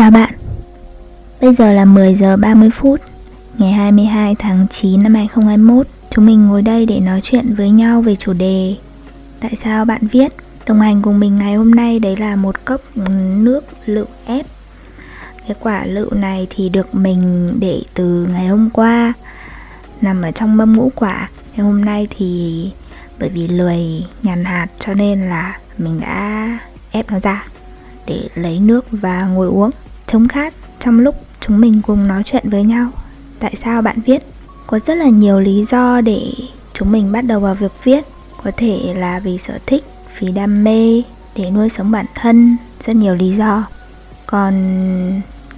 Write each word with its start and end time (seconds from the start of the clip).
Chào 0.00 0.10
bạn. 0.10 0.32
Bây 1.40 1.54
giờ 1.54 1.72
là 1.72 1.84
10 1.84 2.14
giờ 2.14 2.36
30 2.36 2.70
phút, 2.70 3.00
Ngày 3.58 3.72
22 3.72 4.34
tháng 4.38 4.66
9 4.70 5.02
năm 5.02 5.14
2021 5.14 5.86
Chúng 6.10 6.26
mình 6.26 6.46
ngồi 6.46 6.62
đây 6.62 6.86
để 6.86 7.00
nói 7.00 7.20
chuyện 7.24 7.54
với 7.54 7.70
nhau 7.70 8.02
về 8.02 8.16
chủ 8.16 8.32
đề 8.32 8.76
Tại 9.40 9.56
sao 9.56 9.84
bạn 9.84 10.06
viết? 10.06 10.32
Đồng 10.66 10.80
hành 10.80 11.02
cùng 11.02 11.20
mình 11.20 11.36
ngày 11.36 11.54
hôm 11.54 11.70
nay 11.70 11.98
đấy 11.98 12.16
là 12.16 12.36
một 12.36 12.64
cốc 12.64 12.80
nước 13.36 13.64
lựu 13.86 14.06
ép. 14.24 14.46
Cái 15.46 15.56
quả 15.60 15.86
lựu 15.86 16.14
này 16.14 16.46
thì 16.50 16.68
được 16.68 16.94
mình 16.94 17.50
để 17.60 17.82
từ 17.94 18.28
ngày 18.32 18.46
hôm 18.46 18.70
qua, 18.70 19.12
Nằm 20.00 20.22
ở 20.22 20.30
trong 20.30 20.56
mâm 20.56 20.76
ngũ 20.76 20.90
quả. 20.94 21.28
Ngày 21.56 21.66
hôm 21.66 21.84
nay 21.84 22.08
thì 22.10 22.72
bởi 23.18 23.28
vì 23.28 23.48
lười 23.48 24.04
nhàn 24.22 24.44
hạt 24.44 24.66
cho 24.78 24.94
nên 24.94 25.30
là 25.30 25.58
mình 25.78 26.00
đã 26.00 26.58
ép 26.90 27.10
nó 27.10 27.18
ra 27.18 27.46
để 28.06 28.28
lấy 28.34 28.60
nước 28.60 28.86
và 28.90 29.22
ngồi 29.22 29.46
uống 29.46 29.70
chống 30.12 30.28
khát 30.28 30.54
trong 30.78 31.00
lúc 31.00 31.14
chúng 31.40 31.60
mình 31.60 31.82
cùng 31.86 32.08
nói 32.08 32.22
chuyện 32.24 32.50
với 32.50 32.64
nhau. 32.64 32.88
Tại 33.38 33.54
sao 33.56 33.82
bạn 33.82 34.00
viết? 34.00 34.26
Có 34.66 34.78
rất 34.78 34.94
là 34.94 35.08
nhiều 35.08 35.40
lý 35.40 35.64
do 35.64 36.00
để 36.00 36.32
chúng 36.72 36.92
mình 36.92 37.12
bắt 37.12 37.20
đầu 37.20 37.40
vào 37.40 37.54
việc 37.54 37.72
viết. 37.84 38.04
Có 38.44 38.50
thể 38.56 38.94
là 38.96 39.18
vì 39.18 39.38
sở 39.38 39.58
thích, 39.66 39.84
vì 40.18 40.32
đam 40.32 40.64
mê 40.64 41.02
để 41.36 41.50
nuôi 41.50 41.68
sống 41.68 41.90
bản 41.90 42.06
thân, 42.14 42.56
rất 42.86 42.96
nhiều 42.96 43.14
lý 43.14 43.30
do. 43.36 43.66
Còn 44.26 44.54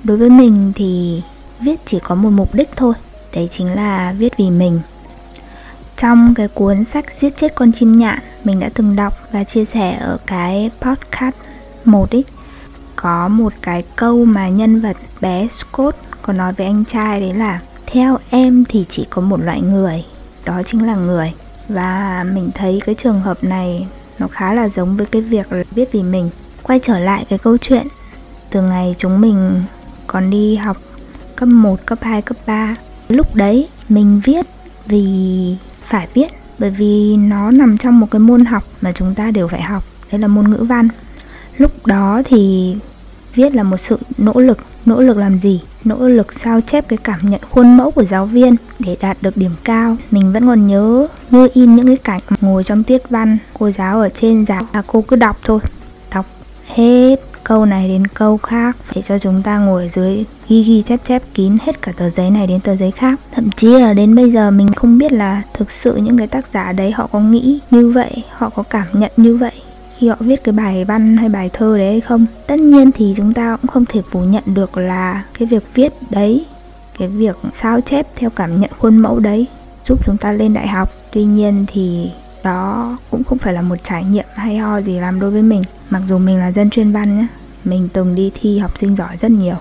đối 0.05 0.17
với 0.17 0.31
mình 0.31 0.73
thì 0.77 1.23
viết 1.61 1.81
chỉ 1.85 1.99
có 2.05 2.15
một 2.15 2.31
mục 2.31 2.55
đích 2.55 2.71
thôi, 2.77 2.95
đấy 3.33 3.49
chính 3.51 3.75
là 3.75 4.15
viết 4.19 4.33
vì 4.37 4.51
mình. 4.51 4.81
Trong 5.97 6.35
cái 6.35 6.49
cuốn 6.49 6.85
sách 6.85 7.05
giết 7.15 7.37
chết 7.37 7.55
con 7.55 7.73
chim 7.73 7.97
nhạn, 7.97 8.19
mình 8.45 8.61
đã 8.61 8.69
từng 8.75 8.97
đọc 8.97 9.29
và 9.33 9.45
chia 9.45 9.65
sẻ 9.65 9.99
ở 10.01 10.19
cái 10.27 10.71
podcast 10.81 11.37
một 11.85 12.11
ý 12.11 12.23
có 13.03 13.29
một 13.29 13.53
cái 13.63 13.85
câu 13.97 14.25
mà 14.25 14.49
nhân 14.49 14.81
vật 14.81 14.97
bé 15.21 15.49
Scott 15.51 15.97
có 16.23 16.33
nói 16.33 16.53
với 16.53 16.67
anh 16.67 16.85
trai 16.85 17.21
đấy 17.21 17.35
là 17.35 17.61
theo 17.87 18.19
em 18.31 18.65
thì 18.69 18.85
chỉ 18.89 19.07
có 19.11 19.23
một 19.23 19.41
loại 19.41 19.61
người 19.61 20.05
đó 20.45 20.63
chính 20.67 20.87
là 20.87 20.95
người. 20.95 21.33
Và 21.69 22.25
mình 22.33 22.51
thấy 22.55 22.81
cái 22.87 22.95
trường 22.95 23.21
hợp 23.21 23.45
này 23.45 23.87
nó 24.19 24.29
khá 24.29 24.55
là 24.55 24.69
giống 24.69 24.97
với 24.97 25.07
cái 25.07 25.23
việc 25.23 25.53
là 25.53 25.65
viết 25.71 25.93
vì 25.93 26.03
mình. 26.03 26.31
Quay 26.63 26.79
trở 26.83 26.99
lại 26.99 27.27
cái 27.29 27.39
câu 27.39 27.57
chuyện 27.59 27.87
từ 28.51 28.63
ngày 28.63 28.95
chúng 28.99 29.21
mình 29.21 29.63
còn 30.07 30.31
đi 30.31 30.57
học 30.57 30.77
cấp 31.37 31.49
1, 31.49 31.87
cấp 31.87 31.99
2, 32.03 32.23
cấp 32.23 32.37
3 32.47 32.75
lúc 33.09 33.35
đấy 33.35 33.69
mình 33.89 34.21
viết 34.25 34.47
vì 34.87 35.57
phải 35.85 36.09
viết 36.15 36.29
bởi 36.59 36.71
vì 36.71 37.17
nó 37.17 37.51
nằm 37.51 37.79
trong 37.79 38.01
một 38.01 38.07
cái 38.11 38.19
môn 38.19 38.45
học 38.45 38.65
mà 38.81 38.93
chúng 38.93 39.15
ta 39.15 39.31
đều 39.31 39.49
phải 39.49 39.63
học 39.63 39.85
đấy 40.13 40.21
là 40.21 40.27
môn 40.27 40.51
ngữ 40.51 40.65
văn. 40.69 40.89
Lúc 41.59 41.87
đó 41.87 42.23
thì 42.25 42.75
viết 43.35 43.55
là 43.55 43.63
một 43.63 43.77
sự 43.77 43.99
nỗ 44.19 44.33
lực. 44.35 44.59
Nỗ 44.87 45.01
lực 45.01 45.17
làm 45.17 45.39
gì? 45.39 45.61
Nỗ 45.85 46.09
lực 46.09 46.33
sao 46.33 46.61
chép 46.61 46.89
cái 46.89 46.99
cảm 47.05 47.19
nhận 47.23 47.41
khuôn 47.51 47.77
mẫu 47.77 47.91
của 47.91 48.05
giáo 48.05 48.27
viên 48.27 48.57
để 48.79 48.97
đạt 49.01 49.17
được 49.21 49.37
điểm 49.37 49.51
cao? 49.65 49.97
Mình 50.11 50.33
vẫn 50.33 50.47
còn 50.47 50.67
nhớ 50.67 51.07
như 51.31 51.49
in 51.55 51.75
những 51.75 51.87
cái 51.87 51.97
cảnh 51.97 52.21
ngồi 52.41 52.65
trong 52.65 52.83
tiết 52.83 53.09
văn 53.11 53.39
cô 53.59 53.71
giáo 53.71 54.01
ở 54.01 54.09
trên 54.09 54.47
giảng, 54.47 54.67
là 54.75 54.83
cô 54.87 55.03
cứ 55.03 55.17
đọc 55.17 55.37
thôi. 55.45 55.61
Đọc 56.15 56.27
hết 56.67 57.17
câu 57.45 57.67
này 57.67 57.89
đến 57.89 58.07
câu 58.07 58.37
khác 58.37 58.77
để 58.95 59.03
cho 59.03 59.19
chúng 59.19 59.43
ta 59.43 59.59
ngồi 59.59 59.83
ở 59.83 59.89
dưới 59.89 60.25
ghi 60.49 60.63
ghi 60.63 60.83
chép 60.83 61.01
chép 61.05 61.23
kín 61.35 61.57
hết 61.63 61.83
cả 61.83 61.93
tờ 61.97 62.11
giấy 62.11 62.31
này 62.31 62.47
đến 62.47 62.61
tờ 62.61 62.77
giấy 62.77 62.91
khác. 62.91 63.21
Thậm 63.33 63.51
chí 63.57 63.69
là 63.69 63.95
đến 63.95 64.15
bây 64.15 64.31
giờ 64.31 64.51
mình 64.51 64.73
không 64.73 64.99
biết 64.99 65.13
là 65.13 65.43
thực 65.55 65.71
sự 65.71 65.97
những 65.97 66.19
cái 66.19 66.27
tác 66.27 66.47
giả 66.55 66.73
đấy 66.73 66.91
họ 66.91 67.09
có 67.13 67.21
nghĩ 67.21 67.59
như 67.71 67.91
vậy 67.91 68.23
họ 68.31 68.49
có 68.49 68.63
cảm 68.63 68.87
nhận 68.93 69.13
như 69.17 69.37
vậy 69.37 69.53
khi 70.03 70.09
họ 70.09 70.17
viết 70.21 70.45
cái 70.45 70.53
bài 70.53 70.85
văn 70.85 71.17
hay 71.17 71.29
bài 71.29 71.51
thơ 71.53 71.79
đấy 71.79 71.91
hay 71.91 72.01
không? 72.01 72.27
Tất 72.47 72.61
nhiên 72.61 72.93
thì 72.93 73.15
chúng 73.17 73.35
ta 73.35 73.57
cũng 73.57 73.71
không 73.71 73.85
thể 73.87 74.01
phủ 74.11 74.21
nhận 74.21 74.43
được 74.47 74.77
là 74.77 75.25
cái 75.39 75.49
việc 75.49 75.65
viết 75.75 75.93
đấy, 76.11 76.45
cái 76.99 77.09
việc 77.09 77.37
sao 77.55 77.81
chép 77.81 78.07
theo 78.17 78.31
cảm 78.31 78.61
nhận 78.61 78.71
khuôn 78.79 78.97
mẫu 78.97 79.19
đấy 79.19 79.47
giúp 79.87 80.07
chúng 80.07 80.17
ta 80.17 80.33
lên 80.33 80.55
đại 80.55 80.69
học. 80.69 80.93
Tuy 81.13 81.25
nhiên 81.25 81.65
thì 81.69 82.11
đó 82.43 82.97
cũng 83.11 83.25
không 83.25 83.39
phải 83.39 83.53
là 83.55 83.63
một 83.63 83.77
trải 83.85 84.05
nghiệm 84.05 84.25
hay 84.35 84.57
ho 84.57 84.81
gì 84.81 85.01
làm 85.01 85.21
đối 85.21 85.31
với 85.31 85.43
mình. 85.43 85.63
Mặc 85.91 86.03
dù 86.09 86.19
mình 86.19 86.37
là 86.39 86.53
dân 86.53 86.71
chuyên 86.71 86.93
văn 86.93 87.19
nhé 87.19 87.27
mình 87.65 87.89
từng 87.93 88.15
đi 88.15 88.31
thi 88.41 88.59
học 88.59 88.79
sinh 88.79 88.97
giỏi 88.97 89.17
rất 89.21 89.31
nhiều. 89.31 89.57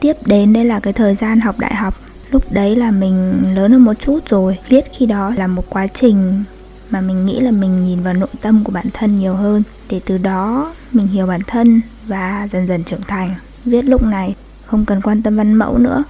Tiếp 0.00 0.16
đến 0.26 0.52
đây 0.52 0.64
là 0.64 0.80
cái 0.80 0.92
thời 0.92 1.14
gian 1.14 1.40
học 1.40 1.58
đại 1.58 1.74
học. 1.74 1.94
Lúc 2.30 2.52
đấy 2.52 2.76
là 2.76 2.90
mình 2.90 3.34
lớn 3.54 3.72
hơn 3.72 3.84
một 3.84 3.94
chút 4.00 4.20
rồi. 4.28 4.58
Viết 4.68 4.84
khi 4.92 5.06
đó 5.06 5.32
là 5.36 5.46
một 5.46 5.64
quá 5.68 5.86
trình 5.86 6.44
mà 6.90 7.00
mình 7.00 7.26
nghĩ 7.26 7.40
là 7.40 7.50
mình 7.50 7.84
nhìn 7.84 8.02
vào 8.02 8.14
nội 8.14 8.28
tâm 8.40 8.64
của 8.64 8.72
bản 8.72 8.86
thân 8.92 9.18
nhiều 9.18 9.34
hơn, 9.34 9.62
để 9.90 10.00
từ 10.04 10.18
đó 10.18 10.74
mình 10.92 11.06
hiểu 11.06 11.26
bản 11.26 11.40
thân 11.46 11.80
và 12.06 12.48
dần 12.52 12.66
dần 12.66 12.82
trưởng 12.82 13.02
thành. 13.02 13.34
Viết 13.64 13.82
lúc 13.82 14.02
này 14.02 14.34
không 14.66 14.84
cần 14.84 15.00
quan 15.00 15.22
tâm 15.22 15.36
văn 15.36 15.54
mẫu 15.54 15.78
nữa, 15.78 16.04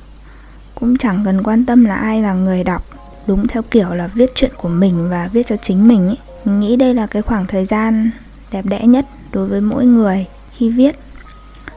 cũng 0.74 0.96
chẳng 0.96 1.22
cần 1.24 1.42
quan 1.42 1.66
tâm 1.66 1.84
là 1.84 1.94
ai 1.94 2.22
là 2.22 2.34
người 2.34 2.64
đọc. 2.64 2.82
Đúng 3.26 3.46
theo 3.46 3.62
kiểu 3.62 3.94
là 3.94 4.06
viết 4.06 4.30
chuyện 4.34 4.52
của 4.56 4.68
mình 4.68 5.10
và 5.10 5.28
viết 5.32 5.46
cho 5.46 5.56
chính 5.56 5.88
mình 5.88 6.06
ấy. 6.08 6.16
mình 6.44 6.60
nghĩ 6.60 6.76
đây 6.76 6.94
là 6.94 7.06
cái 7.06 7.22
khoảng 7.22 7.46
thời 7.46 7.64
gian 7.64 8.10
đẹp 8.50 8.66
đẽ 8.66 8.86
nhất 8.86 9.06
đối 9.32 9.48
với 9.48 9.60
mỗi 9.60 9.84
người 9.84 10.26
khi 10.52 10.70
viết. 10.70 10.98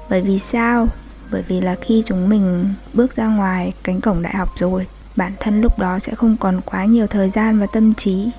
Bởi 0.10 0.22
vì 0.22 0.40
sao? 0.40 0.88
Bởi 1.32 1.44
vì 1.48 1.62
là 1.62 1.76
khi 1.82 2.04
chúng 2.06 2.30
mình 2.30 2.66
bước 2.94 3.16
ra 3.16 3.28
ngoài 3.28 3.74
cánh 3.84 4.02
cổng 4.02 4.22
đại 4.22 4.36
học 4.36 4.50
rồi, 4.60 4.88
bản 5.16 5.32
thân 5.40 5.62
lúc 5.62 5.80
đó 5.80 6.00
sẽ 6.00 6.16
không 6.16 6.38
còn 6.38 6.62
quá 6.62 6.86
nhiều 6.86 7.08
thời 7.08 7.30
gian 7.30 7.60
và 7.60 7.66
tâm 7.66 7.94
trí 7.94 8.32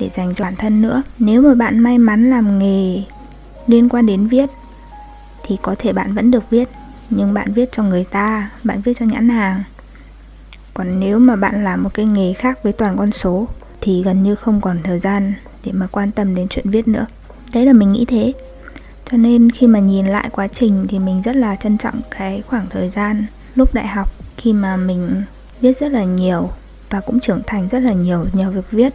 để 0.00 0.10
dành 0.12 0.34
cho 0.34 0.44
bản 0.44 0.56
thân 0.56 0.82
nữa. 0.82 1.02
Nếu 1.18 1.42
mà 1.42 1.54
bạn 1.54 1.78
may 1.78 1.98
mắn 1.98 2.30
làm 2.30 2.58
nghề 2.58 3.02
liên 3.66 3.88
quan 3.88 4.06
đến 4.06 4.26
viết, 4.26 4.50
thì 5.42 5.56
có 5.62 5.74
thể 5.78 5.92
bạn 5.92 6.14
vẫn 6.14 6.30
được 6.30 6.50
viết, 6.50 6.68
nhưng 7.10 7.34
bạn 7.34 7.52
viết 7.52 7.68
cho 7.72 7.82
người 7.82 8.04
ta, 8.04 8.50
bạn 8.64 8.80
viết 8.80 8.92
cho 8.98 9.06
nhãn 9.06 9.28
hàng. 9.28 9.62
Còn 10.74 11.00
nếu 11.00 11.18
mà 11.18 11.36
bạn 11.36 11.64
làm 11.64 11.82
một 11.82 11.94
cái 11.94 12.06
nghề 12.06 12.32
khác 12.32 12.58
với 12.62 12.72
toàn 12.72 12.96
con 12.96 13.12
số, 13.12 13.48
thì 13.80 14.02
gần 14.02 14.22
như 14.22 14.34
không 14.34 14.60
còn 14.60 14.78
thời 14.84 15.00
gian 15.00 15.32
để 15.64 15.72
mà 15.72 15.86
quan 15.86 16.10
tâm 16.10 16.34
đến 16.34 16.46
chuyện 16.50 16.70
viết 16.70 16.88
nữa. 16.88 17.06
Đấy 17.54 17.66
là 17.66 17.72
mình 17.72 17.92
nghĩ 17.92 18.04
thế. 18.04 18.32
Cho 19.10 19.16
nên 19.16 19.50
khi 19.50 19.66
mà 19.66 19.78
nhìn 19.78 20.06
lại 20.06 20.28
quá 20.32 20.48
trình 20.48 20.86
thì 20.88 20.98
mình 20.98 21.22
rất 21.22 21.36
là 21.36 21.56
trân 21.56 21.78
trọng 21.78 22.00
cái 22.10 22.42
khoảng 22.46 22.66
thời 22.70 22.90
gian 22.90 23.24
lúc 23.54 23.74
đại 23.74 23.86
học, 23.86 24.12
khi 24.36 24.52
mà 24.52 24.76
mình 24.76 25.22
viết 25.60 25.78
rất 25.78 25.92
là 25.92 26.04
nhiều 26.04 26.50
và 26.90 27.00
cũng 27.00 27.20
trưởng 27.20 27.40
thành 27.46 27.68
rất 27.68 27.78
là 27.78 27.92
nhiều 27.92 28.26
nhờ 28.32 28.50
việc 28.50 28.70
viết 28.70 28.92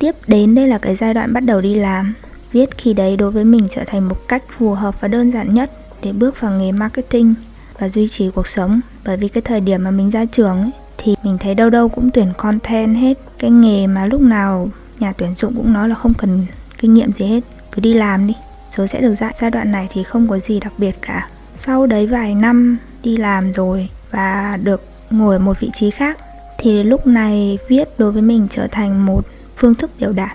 tiếp 0.00 0.14
đến 0.26 0.54
đây 0.54 0.68
là 0.68 0.78
cái 0.78 0.96
giai 0.96 1.14
đoạn 1.14 1.32
bắt 1.32 1.40
đầu 1.40 1.60
đi 1.60 1.74
làm. 1.74 2.14
Viết 2.52 2.78
khi 2.78 2.94
đấy 2.94 3.16
đối 3.16 3.30
với 3.30 3.44
mình 3.44 3.66
trở 3.70 3.84
thành 3.86 4.08
một 4.08 4.28
cách 4.28 4.42
phù 4.58 4.74
hợp 4.74 5.00
và 5.00 5.08
đơn 5.08 5.30
giản 5.30 5.54
nhất 5.54 5.70
để 6.02 6.12
bước 6.12 6.40
vào 6.40 6.52
nghề 6.52 6.72
marketing 6.72 7.34
và 7.78 7.88
duy 7.88 8.08
trì 8.08 8.30
cuộc 8.34 8.46
sống. 8.46 8.80
Bởi 9.04 9.16
vì 9.16 9.28
cái 9.28 9.42
thời 9.42 9.60
điểm 9.60 9.84
mà 9.84 9.90
mình 9.90 10.10
ra 10.10 10.24
trường 10.24 10.60
ấy, 10.60 10.70
thì 10.98 11.14
mình 11.24 11.38
thấy 11.38 11.54
đâu 11.54 11.70
đâu 11.70 11.88
cũng 11.88 12.10
tuyển 12.10 12.28
content 12.36 12.96
hết. 12.96 13.18
Cái 13.38 13.50
nghề 13.50 13.86
mà 13.86 14.06
lúc 14.06 14.20
nào 14.20 14.68
nhà 14.98 15.12
tuyển 15.12 15.34
dụng 15.36 15.56
cũng 15.56 15.72
nói 15.72 15.88
là 15.88 15.94
không 15.94 16.14
cần 16.14 16.46
kinh 16.78 16.94
nghiệm 16.94 17.12
gì 17.12 17.26
hết 17.26 17.40
cứ 17.72 17.80
đi 17.80 17.94
làm 17.94 18.26
đi. 18.26 18.34
Rồi 18.76 18.88
sẽ 18.88 19.00
được 19.00 19.14
dạy 19.14 19.34
giai 19.40 19.50
đoạn 19.50 19.72
này 19.72 19.88
thì 19.92 20.02
không 20.02 20.28
có 20.28 20.38
gì 20.38 20.60
đặc 20.60 20.72
biệt 20.78 20.96
cả. 21.02 21.28
Sau 21.58 21.86
đấy 21.86 22.06
vài 22.06 22.34
năm 22.34 22.78
đi 23.02 23.16
làm 23.16 23.52
rồi 23.52 23.88
và 24.10 24.58
được 24.62 24.84
ngồi 25.10 25.34
ở 25.34 25.38
một 25.38 25.60
vị 25.60 25.70
trí 25.74 25.90
khác 25.90 26.16
thì 26.58 26.82
lúc 26.82 27.06
này 27.06 27.58
viết 27.68 27.88
đối 27.98 28.12
với 28.12 28.22
mình 28.22 28.46
trở 28.50 28.66
thành 28.66 29.06
một 29.06 29.26
phương 29.60 29.74
thức 29.74 29.90
biểu 29.98 30.12
đạt. 30.12 30.32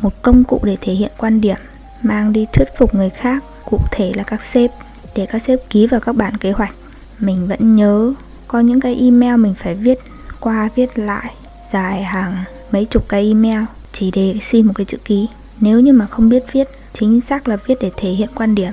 Một 0.00 0.22
công 0.22 0.44
cụ 0.44 0.60
để 0.62 0.76
thể 0.80 0.92
hiện 0.92 1.10
quan 1.16 1.40
điểm, 1.40 1.56
mang 2.02 2.32
đi 2.32 2.46
thuyết 2.52 2.68
phục 2.78 2.94
người 2.94 3.10
khác, 3.10 3.44
cụ 3.64 3.78
thể 3.92 4.12
là 4.14 4.22
các 4.22 4.42
sếp, 4.42 4.70
để 5.14 5.26
các 5.26 5.38
sếp 5.38 5.58
ký 5.70 5.86
vào 5.86 6.00
các 6.00 6.16
bản 6.16 6.36
kế 6.36 6.52
hoạch. 6.52 6.74
Mình 7.18 7.46
vẫn 7.48 7.76
nhớ, 7.76 8.12
có 8.48 8.60
những 8.60 8.80
cái 8.80 8.96
email 9.00 9.36
mình 9.36 9.54
phải 9.54 9.74
viết 9.74 9.98
qua, 10.40 10.68
viết 10.74 10.98
lại, 10.98 11.34
dài 11.72 12.02
hàng 12.02 12.44
mấy 12.70 12.84
chục 12.84 13.08
cái 13.08 13.26
email 13.26 13.62
chỉ 13.92 14.10
để 14.10 14.34
xin 14.42 14.66
một 14.66 14.72
cái 14.76 14.84
chữ 14.84 14.96
ký. 15.04 15.28
Nếu 15.60 15.80
như 15.80 15.92
mà 15.92 16.06
không 16.06 16.28
biết 16.28 16.44
viết, 16.52 16.68
chính 16.92 17.20
xác 17.20 17.48
là 17.48 17.56
viết 17.56 17.74
để 17.80 17.90
thể 17.96 18.10
hiện 18.10 18.28
quan 18.34 18.54
điểm 18.54 18.72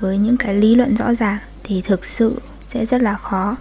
với 0.00 0.18
những 0.18 0.36
cái 0.36 0.54
lý 0.54 0.74
luận 0.74 0.96
rõ 0.96 1.14
ràng 1.14 1.38
thì 1.64 1.82
thực 1.82 2.04
sự 2.04 2.40
sẽ 2.66 2.86
rất 2.86 3.02
là 3.02 3.14
khó 3.14 3.56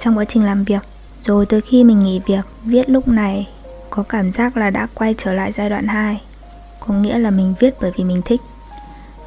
trong 0.00 0.18
quá 0.18 0.24
trình 0.24 0.44
làm 0.44 0.64
việc. 0.64 0.82
Rồi 1.24 1.46
tới 1.46 1.60
khi 1.60 1.84
mình 1.84 2.04
nghỉ 2.04 2.20
việc, 2.26 2.44
viết 2.64 2.90
lúc 2.90 3.08
này 3.08 3.48
có 3.90 4.02
cảm 4.02 4.32
giác 4.32 4.56
là 4.56 4.70
đã 4.70 4.86
quay 4.94 5.14
trở 5.18 5.32
lại 5.32 5.52
giai 5.52 5.70
đoạn 5.70 5.86
2 5.86 6.20
có 6.88 6.94
nghĩa 6.94 7.18
là 7.18 7.30
mình 7.30 7.54
viết 7.60 7.74
bởi 7.80 7.92
vì 7.96 8.04
mình 8.04 8.22
thích 8.24 8.40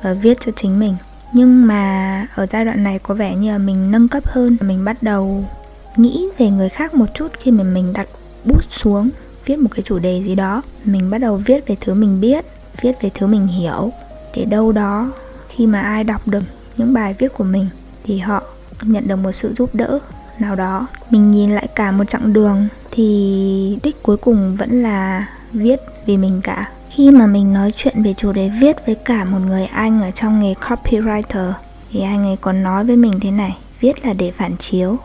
và 0.02 0.14
viết 0.14 0.38
cho 0.46 0.52
chính 0.56 0.80
mình. 0.80 0.96
Nhưng 1.34 1.68
mà 1.68 2.28
ở 2.36 2.46
giai 2.46 2.66
đoạn 2.66 2.84
này 2.84 3.00
có 3.00 3.14
vẻ 3.14 3.36
như 3.36 3.52
là 3.52 3.58
mình 3.58 3.92
nâng 3.92 4.08
cấp 4.08 4.24
hơn, 4.26 4.58
mình 4.62 4.86
bắt 4.86 5.04
đầu 5.04 5.46
nghĩ 5.96 6.28
về 6.38 6.50
người 6.50 6.70
khác 6.70 6.94
một 6.94 7.06
chút 7.14 7.28
khi 7.40 7.52
mà 7.52 7.64
mình 7.64 7.94
đặt 7.94 8.08
bút 8.46 8.64
xuống, 8.70 9.10
viết 9.46 9.60
một 9.60 9.70
cái 9.76 9.84
chủ 9.86 10.00
đề 10.00 10.24
gì 10.24 10.36
đó. 10.36 10.62
Mình 10.86 11.10
bắt 11.10 11.18
đầu 11.18 11.42
viết 11.46 11.68
về 11.68 11.76
thứ 11.82 11.94
mình 11.94 12.22
biết, 12.22 12.46
viết 12.82 12.92
về 13.02 13.10
thứ 13.14 13.28
mình 13.28 13.48
hiểu, 13.48 13.92
để 14.36 14.46
đâu 14.46 14.72
đó 14.72 15.12
khi 15.50 15.68
mà 15.68 15.82
ai 15.82 16.04
đọc 16.04 16.28
được 16.28 16.44
những 16.78 16.94
bài 16.94 17.16
viết 17.20 17.34
của 17.38 17.44
mình 17.44 17.66
thì 18.04 18.18
họ 18.18 18.44
nhận 18.82 19.08
được 19.08 19.16
một 19.16 19.32
sự 19.32 19.54
giúp 19.58 19.76
đỡ 19.76 20.00
nào 20.40 20.56
đó. 20.56 20.88
Mình 21.10 21.32
nhìn 21.32 21.52
lại 21.52 21.68
cả 21.76 21.92
một 21.92 22.04
chặng 22.10 22.34
đường 22.34 22.68
thì 22.92 23.78
đích 23.84 24.04
cuối 24.04 24.18
cùng 24.18 24.56
vẫn 24.56 24.84
là 24.84 25.28
viết 25.52 25.80
vì 26.06 26.18
mình 26.18 26.42
cả. 26.44 26.72
Khi 26.90 27.12
mà 27.12 27.28
mình 27.28 27.54
nói 27.54 27.74
chuyện 27.78 28.04
về 28.04 28.14
chủ 28.14 28.32
đề 28.32 28.52
viết 28.62 28.86
với 28.86 28.96
cả 28.96 29.26
một 29.26 29.40
người 29.46 29.66
anh 29.66 30.02
ở 30.02 30.12
trong 30.12 30.40
nghề 30.40 30.54
copywriter, 30.54 31.54
thì 31.92 32.02
anh 32.02 32.24
ấy 32.24 32.38
còn 32.42 32.64
nói 32.64 32.86
với 32.86 32.96
mình 32.96 33.20
thế 33.22 33.32
này, 33.32 33.58
viết 33.80 34.06
là 34.06 34.14
để 34.14 34.32
phản 34.32 34.58
chiếu. 34.58 34.98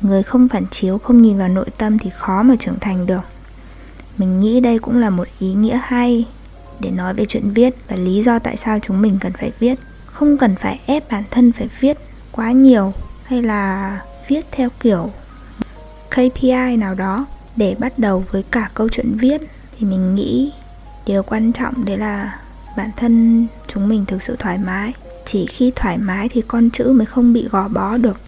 Người 0.00 0.22
không 0.22 0.48
phản 0.48 0.66
chiếu, 0.70 0.98
không 0.98 1.22
nhìn 1.22 1.38
vào 1.38 1.48
nội 1.48 1.66
tâm 1.78 1.98
thì 1.98 2.10
khó 2.10 2.42
mà 2.42 2.56
trưởng 2.58 2.78
thành 2.80 3.06
được. 3.06 3.20
Mình 4.18 4.40
nghĩ 4.40 4.60
đây 4.60 4.78
cũng 4.78 4.98
là 4.98 5.10
một 5.10 5.28
ý 5.38 5.54
nghĩa 5.54 5.80
hay 5.82 6.26
để 6.80 6.90
nói 6.90 7.14
về 7.14 7.24
chuyện 7.24 7.50
viết 7.50 7.74
và 7.88 7.96
lý 7.96 8.22
do 8.22 8.38
tại 8.38 8.56
sao 8.56 8.78
chúng 8.82 9.02
mình 9.02 9.18
cần 9.20 9.32
phải 9.32 9.52
viết. 9.58 9.74
Không 10.06 10.38
cần 10.38 10.56
phải 10.56 10.80
ép 10.86 11.10
bản 11.10 11.22
thân 11.30 11.52
phải 11.52 11.68
viết 11.80 11.98
quá 12.32 12.52
nhiều 12.52 12.92
hay 13.24 13.42
là 13.42 14.00
viết 14.28 14.46
theo 14.52 14.68
kiểu 14.80 15.10
KPI 16.18 16.76
nào 16.76 16.94
đó 16.94 17.26
để 17.56 17.76
bắt 17.78 17.98
đầu 17.98 18.24
với 18.30 18.44
cả 18.50 18.70
câu 18.74 18.88
chuyện 18.88 19.16
viết, 19.16 19.40
thì 19.78 19.86
mình 19.86 20.14
nghĩ 20.14 20.52
điều 21.06 21.22
quan 21.22 21.52
trọng 21.52 21.84
đấy 21.84 21.98
là 21.98 22.38
bản 22.76 22.90
thân 22.96 23.46
chúng 23.68 23.88
mình 23.88 24.04
thực 24.04 24.22
sự 24.22 24.36
thoải 24.38 24.58
mái. 24.58 24.92
Chỉ 25.24 25.46
khi 25.46 25.72
thoải 25.76 25.98
mái 25.98 26.28
thì 26.28 26.42
con 26.48 26.70
chữ 26.70 26.92
mới 26.92 27.06
không 27.06 27.32
bị 27.32 27.48
gò 27.50 27.68
bó 27.68 27.96
được. 27.96 28.20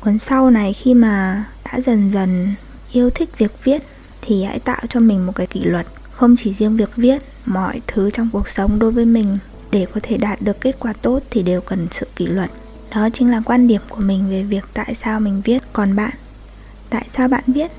Cuốn 0.00 0.18
sau 0.18 0.50
này 0.50 0.72
khi 0.72 0.94
mà 0.94 1.44
đã 1.64 1.80
dần 1.80 2.10
dần 2.10 2.54
yêu 2.92 3.10
thích 3.10 3.38
việc 3.38 3.64
viết 3.64 3.82
thì 4.22 4.44
hãy 4.44 4.58
tạo 4.58 4.80
cho 4.88 5.00
mình 5.00 5.26
một 5.26 5.32
cái 5.34 5.46
kỷ 5.46 5.60
luật. 5.64 5.86
Không 6.12 6.34
chỉ 6.38 6.52
riêng 6.52 6.76
việc 6.76 6.90
viết, 6.96 7.22
mọi 7.46 7.80
thứ 7.86 8.10
trong 8.10 8.28
cuộc 8.32 8.48
sống 8.48 8.78
đối 8.78 8.92
với 8.92 9.04
mình 9.04 9.38
để 9.70 9.86
có 9.94 10.00
thể 10.02 10.16
đạt 10.16 10.42
được 10.42 10.60
kết 10.60 10.76
quả 10.78 10.92
tốt 10.92 11.22
thì 11.30 11.42
đều 11.42 11.60
cần 11.60 11.86
sự 11.90 12.06
kỷ 12.16 12.26
luật. 12.26 12.50
Đó 12.94 13.08
chính 13.12 13.30
là 13.30 13.42
quan 13.44 13.68
điểm 13.68 13.80
của 13.88 14.00
mình 14.00 14.30
về 14.30 14.42
việc 14.42 14.64
tại 14.74 14.94
sao 14.94 15.20
mình 15.20 15.42
viết. 15.44 15.62
Còn 15.72 15.96
bạn? 15.96 16.10
Tại 16.90 17.06
sao 17.08 17.28
bạn 17.28 17.44
viết 17.46 17.72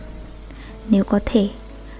nếu 0.89 1.03
có 1.03 1.19
thể, 1.25 1.49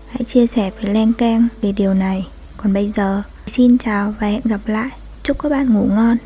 hãy 0.08 0.24
chia 0.24 0.48
sẻ 0.48 0.72
với 0.82 0.94
len 0.94 1.14
keng 1.14 1.48
về 1.62 1.72
điều 1.72 1.94
này. 1.94 2.28
Còn 2.58 2.74
bây 2.74 2.90
giờ, 2.90 3.22
xin 3.48 3.78
chào 3.78 4.14
và 4.20 4.28
hẹn 4.28 4.42
gặp 4.46 4.62
lại. 4.66 4.90
Chúc 5.24 5.40
các 5.40 5.50
bạn 5.50 5.74
ngủ 5.74 5.88
ngon. 5.92 6.18